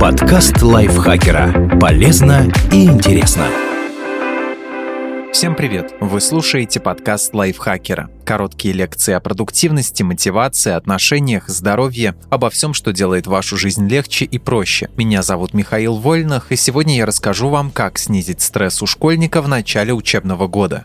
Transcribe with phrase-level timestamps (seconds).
[0.00, 1.78] Подкаст лайфхакера.
[1.78, 3.46] Полезно и интересно.
[5.32, 5.94] Всем привет!
[6.00, 8.10] Вы слушаете подкаст лайфхакера.
[8.24, 14.38] Короткие лекции о продуктивности, мотивации, отношениях, здоровье, обо всем, что делает вашу жизнь легче и
[14.38, 14.90] проще.
[14.96, 19.46] Меня зовут Михаил Вольнах, и сегодня я расскажу вам, как снизить стресс у школьника в
[19.46, 20.82] начале учебного года.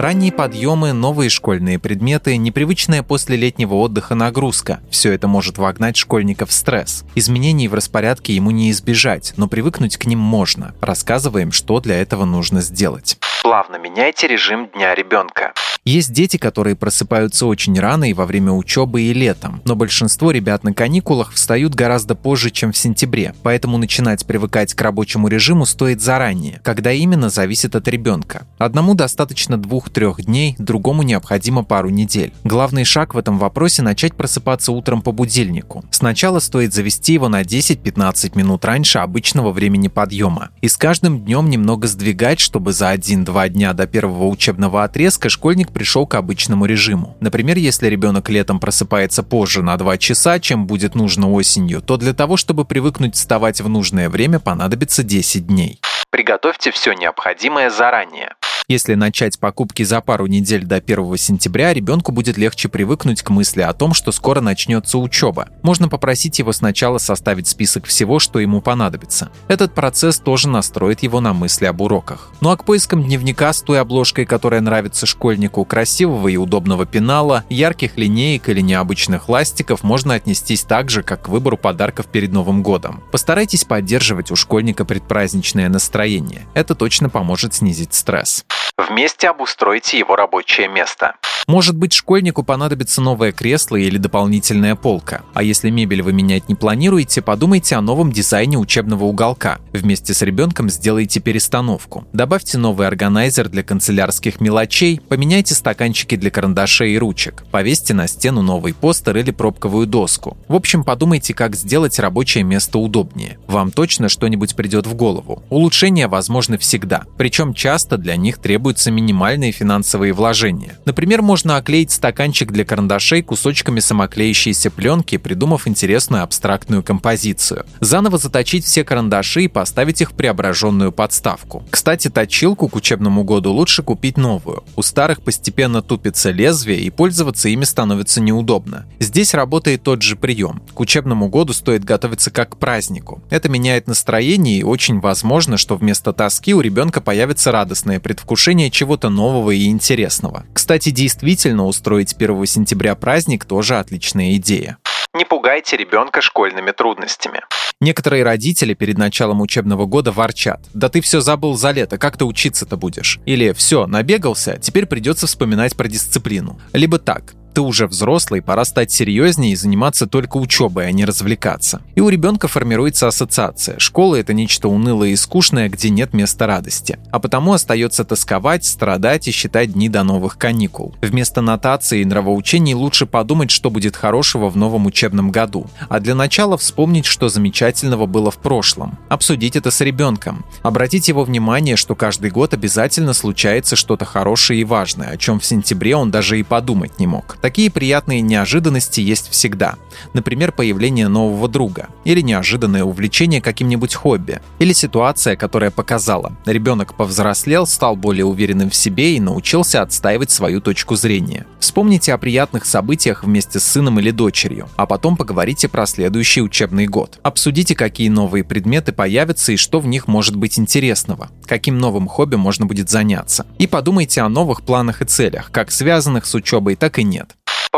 [0.00, 6.46] Ранние подъемы, новые школьные предметы, непривычная после летнего отдыха нагрузка– все это может вогнать школьника
[6.46, 7.04] в стресс.
[7.14, 10.74] Изменений в распорядке ему не избежать, но привыкнуть к ним можно.
[10.80, 13.18] Рассказываем, что для этого нужно сделать.
[13.42, 15.52] Плавно меняйте режим дня ребенка.
[15.90, 20.62] Есть дети, которые просыпаются очень рано и во время учебы и летом, но большинство ребят
[20.62, 26.00] на каникулах встают гораздо позже, чем в сентябре, поэтому начинать привыкать к рабочему режиму стоит
[26.00, 26.60] заранее.
[26.62, 28.46] Когда именно, зависит от ребенка.
[28.56, 32.32] Одному достаточно двух-трех дней, другому необходимо пару недель.
[32.44, 35.84] Главный шаг в этом вопросе– начать просыпаться утром по будильнику.
[35.90, 40.50] Сначала стоит завести его на 10-15 минут раньше обычного времени подъема.
[40.60, 45.72] И с каждым днем немного сдвигать, чтобы за 1-2 дня до первого учебного отрезка школьник
[45.80, 47.16] пришел к обычному режиму.
[47.20, 52.12] Например, если ребенок летом просыпается позже на 2 часа, чем будет нужно осенью, то для
[52.12, 55.80] того, чтобы привыкнуть вставать в нужное время, понадобится 10 дней.
[56.10, 58.34] Приготовьте все необходимое заранее.
[58.70, 63.62] Если начать покупки за пару недель до 1 сентября, ребенку будет легче привыкнуть к мысли
[63.62, 65.48] о том, что скоро начнется учеба.
[65.62, 69.32] Можно попросить его сначала составить список всего, что ему понадобится.
[69.48, 72.30] Этот процесс тоже настроит его на мысли об уроках.
[72.40, 77.42] Ну а к поискам дневника с той обложкой, которая нравится школьнику, красивого и удобного пенала,
[77.50, 82.62] ярких линеек или необычных ластиков можно отнестись так же, как к выбору подарков перед Новым
[82.62, 83.02] годом.
[83.10, 86.46] Постарайтесь поддерживать у школьника предпраздничное настроение.
[86.54, 88.44] Это точно поможет снизить стресс.
[88.88, 91.14] Вместе обустройте его рабочее место.
[91.46, 95.22] Может быть, школьнику понадобится новое кресло или дополнительная полка.
[95.34, 99.58] А если мебель вы менять не планируете, подумайте о новом дизайне учебного уголка.
[99.72, 102.06] Вместе с ребенком сделайте перестановку.
[102.12, 108.42] Добавьте новый органайзер для канцелярских мелочей, поменяйте стаканчики для карандашей и ручек, повесьте на стену
[108.42, 110.38] новый постер или пробковую доску.
[110.46, 113.38] В общем, подумайте, как сделать рабочее место удобнее.
[113.48, 115.42] Вам точно что-нибудь придет в голову.
[115.50, 118.38] Улучшения возможны всегда, причем часто для них
[118.70, 120.78] требуются минимальные финансовые вложения.
[120.84, 127.66] Например, можно оклеить стаканчик для карандашей кусочками самоклеящейся пленки, придумав интересную абстрактную композицию.
[127.80, 131.64] Заново заточить все карандаши и поставить их в преображенную подставку.
[131.70, 134.62] Кстати, точилку к учебному году лучше купить новую.
[134.76, 138.86] У старых постепенно тупится лезвие и пользоваться ими становится неудобно.
[139.00, 140.62] Здесь работает тот же прием.
[140.74, 143.20] К учебному году стоит готовиться как к празднику.
[143.30, 149.08] Это меняет настроение и очень возможно, что вместо тоски у ребенка появится радостное предвкушение чего-то
[149.08, 150.44] нового и интересного.
[150.52, 154.78] Кстати, действительно действительно устроить 1 сентября праздник тоже отличная идея.
[155.14, 157.40] Не пугайте ребенка школьными трудностями.
[157.80, 160.60] Некоторые родители перед началом учебного года ворчат.
[160.74, 163.18] Да ты все забыл за лето, как ты учиться-то будешь?
[163.26, 166.60] Или все, набегался, теперь придется вспоминать про дисциплину.
[166.72, 171.82] Либо так, ты уже взрослый, пора стать серьезнее и заниматься только учебой, а не развлекаться.
[171.94, 173.78] И у ребенка формируется ассоциация.
[173.78, 176.98] Школа— это нечто унылое и скучное, где нет места радости.
[177.10, 180.94] А потому остается тосковать, страдать и считать дни до новых каникул.
[181.00, 185.66] Вместо нотации и нравоучений лучше подумать, что будет хорошего в новом учебном году.
[185.88, 188.98] А для начала вспомнить, что замечательного было в прошлом.
[189.08, 190.44] Обсудить это с ребенком.
[190.62, 195.44] Обратить его внимание, что каждый год обязательно случается что-то хорошее и важное, о чем в
[195.44, 197.38] сентябре он даже и подумать не мог.
[197.40, 199.76] Такие приятные неожиданности есть всегда.
[200.12, 207.66] Например, появление нового друга, или неожиданное увлечение каким-нибудь хобби, или ситуация, которая показала, ребенок повзрослел,
[207.66, 211.46] стал более уверенным в себе и научился отстаивать свою точку зрения.
[211.58, 216.86] Вспомните о приятных событиях вместе с сыном или дочерью, а потом поговорите про следующий учебный
[216.86, 217.18] год.
[217.22, 222.36] Обсудите, какие новые предметы появятся и что в них может быть интересного, каким новым хобби
[222.36, 223.46] можно будет заняться.
[223.58, 227.29] И подумайте о новых планах и целях, как связанных с учебой, так и нет.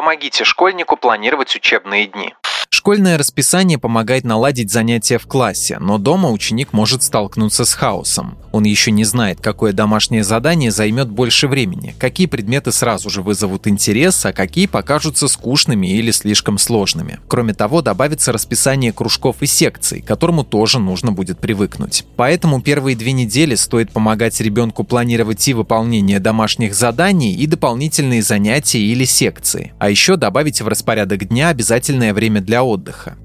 [0.03, 2.35] Помогите школьнику планировать учебные дни.
[2.83, 8.37] Школьное расписание помогает наладить занятия в классе, но дома ученик может столкнуться с хаосом.
[8.51, 13.69] Он еще не знает, какое домашнее задание займет больше времени, какие предметы сразу же вызовут
[13.69, 17.21] интерес, а какие покажутся скучными или слишком сложными.
[17.29, 22.05] Кроме того, добавится расписание кружков и секций, к которому тоже нужно будет привыкнуть.
[22.17, 28.81] Поэтому первые две недели стоит помогать ребенку планировать и выполнение домашних заданий, и дополнительные занятия
[28.81, 29.73] или секции.
[29.79, 32.72] А еще добавить в распорядок дня обязательное время для отдыха.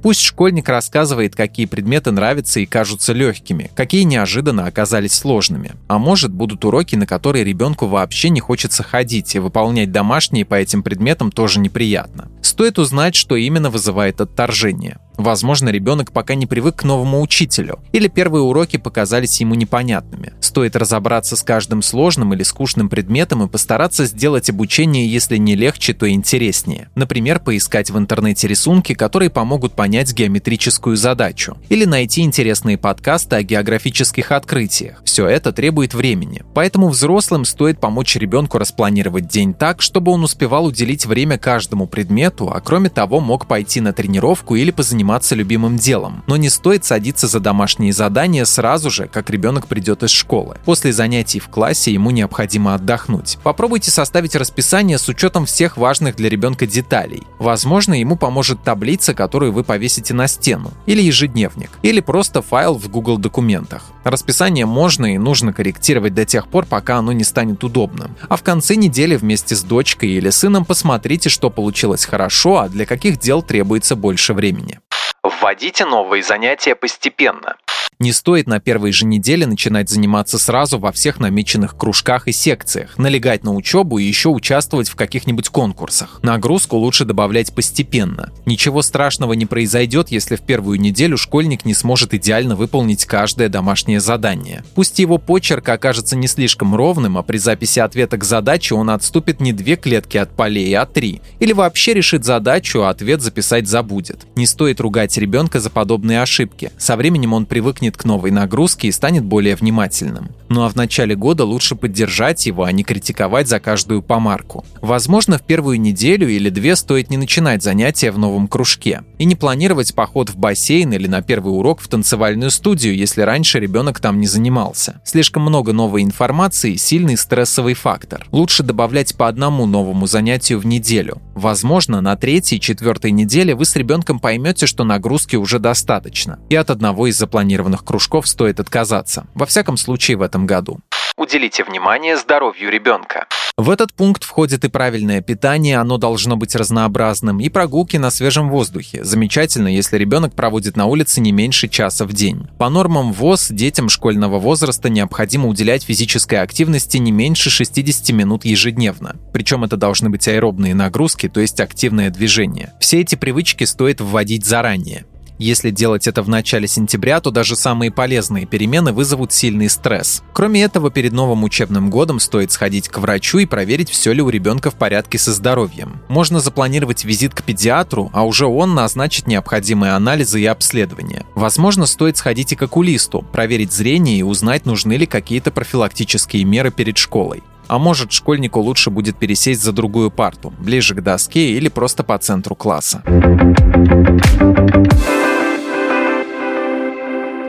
[0.01, 5.73] Пусть школьник рассказывает, какие предметы нравятся и кажутся легкими, какие неожиданно оказались сложными.
[5.87, 10.55] А может, будут уроки, на которые ребенку вообще не хочется ходить, и выполнять домашние по
[10.55, 12.29] этим предметам тоже неприятно.
[12.41, 14.97] Стоит узнать, что именно вызывает отторжение.
[15.17, 20.33] Возможно, ребенок пока не привык к новому учителю, или первые уроки показались ему непонятными.
[20.47, 25.93] Стоит разобраться с каждым сложным или скучным предметом и постараться сделать обучение, если не легче,
[25.93, 26.89] то интереснее.
[26.95, 33.43] Например, поискать в интернете рисунки, которые помогут понять геометрическую задачу, или найти интересные подкасты о
[33.43, 35.01] географических открытиях.
[35.03, 36.43] Все это требует времени.
[36.53, 42.49] Поэтому взрослым стоит помочь ребенку распланировать день так, чтобы он успевал уделить время каждому предмету,
[42.53, 46.23] а кроме того мог пойти на тренировку или позаниматься заниматься любимым делом.
[46.25, 50.46] Но не стоит садиться за домашние задания сразу же, как ребенок придет из школы.
[50.65, 53.37] После занятий в классе ему необходимо отдохнуть.
[53.43, 57.23] Попробуйте составить расписание с учетом всех важных для ребенка деталей.
[57.39, 62.89] Возможно, ему поможет таблица, которую вы повесите на стену, или ежедневник, или просто файл в
[62.89, 63.83] Google документах.
[64.03, 68.15] Расписание можно и нужно корректировать до тех пор, пока оно не станет удобным.
[68.29, 72.85] А в конце недели вместе с дочкой или сыном посмотрите, что получилось хорошо, а для
[72.85, 74.79] каких дел требуется больше времени.
[75.23, 77.55] Вводите новые занятия постепенно.
[77.99, 82.95] Не стоит на первой же неделе начинать заниматься сразу во всех намеченных кружках и секциях,
[82.99, 86.19] налегать на учебу и еще участвовать в каких-нибудь конкурсах.
[86.21, 88.31] Нагрузку лучше добавлять постепенно.
[88.45, 93.99] Ничего страшного не произойдет, если в первую неделю школьник не сможет идеально выполнить каждое домашнее
[93.99, 94.63] задание.
[94.75, 99.39] Пусть его почерк окажется не слишком ровным, а при записи ответа к задаче он отступит
[99.39, 101.23] не две клетки от полей, а три.
[101.39, 104.27] Или вообще решит задачу, а ответ записать забудет.
[104.35, 106.71] Не стоит ругать ребенка за подобные ошибки.
[106.77, 110.29] Со временем он привыкнет привыкнет к новой нагрузке и станет более внимательным.
[110.49, 114.65] Ну а в начале года лучше поддержать его, а не критиковать за каждую помарку.
[114.81, 119.35] Возможно, в первую неделю или две стоит не начинать занятия в новом кружке и не
[119.35, 124.19] планировать поход в бассейн или на первый урок в танцевальную студию, если раньше ребенок там
[124.19, 125.01] не занимался.
[125.03, 128.25] Слишком много новой информации– сильный стрессовый фактор.
[128.31, 131.21] Лучше добавлять по одному новому занятию в неделю.
[131.35, 136.69] Возможно, на третьей четвертой неделе вы с ребенком поймете, что нагрузки уже достаточно, и от
[136.69, 139.25] одного из запланированных спортивных кружков стоит отказаться.
[139.33, 140.79] Во всяком случае в этом году.
[141.17, 143.25] Уделите внимание здоровью ребенка.
[143.57, 148.51] В этот пункт входит и правильное питание, оно должно быть разнообразным, и прогулки на свежем
[148.51, 149.03] воздухе.
[149.03, 152.45] Замечательно, если ребенок проводит на улице не меньше часа в день.
[152.59, 159.15] По нормам ВОЗ детям школьного возраста необходимо уделять физической активности не меньше 60 минут ежедневно.
[159.33, 162.73] Причем это должны быть аэробные нагрузки, то есть активное движение.
[162.79, 165.07] Все эти привычки стоит вводить заранее.
[165.39, 170.23] Если делать это в начале сентября, то даже самые полезные перемены вызовут сильный стресс.
[170.33, 174.29] Кроме этого, перед новым учебным годом стоит сходить к врачу и проверить, все ли у
[174.29, 176.01] ребенка в порядке со здоровьем.
[176.07, 181.25] Можно запланировать визит к педиатру, а уже он назначит необходимые анализы и обследования.
[181.35, 186.71] Возможно, стоит сходить и к окулисту, проверить зрение и узнать, нужны ли какие-то профилактические меры
[186.71, 187.43] перед школой.
[187.67, 192.17] А может, школьнику лучше будет пересесть за другую парту, ближе к доске или просто по
[192.17, 193.03] центру класса.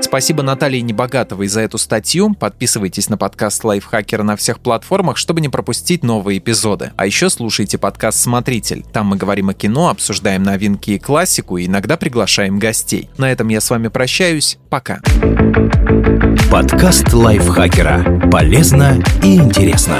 [0.08, 2.32] Спасибо Наталье Небогатовой за эту статью.
[2.32, 6.92] Подписывайтесь на подкаст Лайфхакера на всех платформах, чтобы не пропустить новые эпизоды.
[6.96, 8.86] А еще слушайте подкаст «Смотритель».
[8.90, 13.10] Там мы говорим о кино, обсуждаем новинки и классику и иногда приглашаем гостей.
[13.18, 14.56] На этом я с вами прощаюсь.
[14.70, 15.00] Пока.
[16.50, 18.30] Подкаст Лайфхакера.
[18.30, 19.98] Полезно и интересно.